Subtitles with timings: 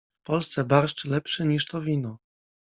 [0.19, 2.17] W Polsce barszcz lepszy niż to wino.